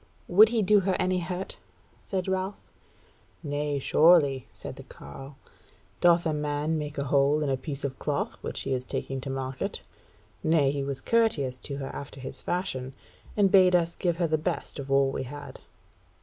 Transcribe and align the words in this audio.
"Would 0.27 0.49
he 0.49 0.63
do 0.63 0.79
her 0.79 0.95
any 0.97 1.19
hurt?" 1.19 1.57
said 2.01 2.27
Ralph. 2.27 2.59
"Nay, 3.43 3.77
surely," 3.77 4.47
said 4.51 4.77
the 4.77 4.81
carle; 4.81 5.37
"doth 5.99 6.25
a 6.25 6.33
man 6.33 6.79
make 6.79 6.97
a 6.97 7.03
hole 7.03 7.43
in 7.43 7.49
a 7.51 7.55
piece 7.55 7.83
of 7.83 7.99
cloth 7.99 8.35
which 8.41 8.61
he 8.61 8.73
is 8.73 8.83
taking 8.83 9.21
to 9.21 9.29
market? 9.29 9.83
Nay, 10.43 10.71
he 10.71 10.81
was 10.83 11.01
courteous 11.01 11.59
to 11.59 11.77
her 11.77 11.91
after 11.93 12.19
his 12.19 12.41
fashion, 12.41 12.93
and 13.37 13.51
bade 13.51 13.75
us 13.75 13.95
give 13.95 14.17
her 14.17 14.27
the 14.27 14.39
best 14.39 14.79
of 14.79 14.91
all 14.91 15.11
we 15.11 15.21
had." 15.21 15.59